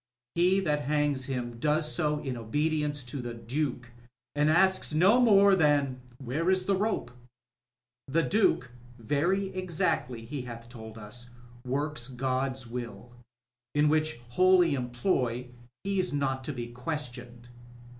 [0.33, 3.91] He that hangs him does so in obedience to the Dtike,
[4.33, 7.11] and asks no more than * Where is the rope?"
[8.07, 11.29] The Duke, very exactly he hath told us,
[11.67, 13.11] works God's will,
[13.75, 15.49] in which holy employ
[15.83, 17.49] he's not to be questioned.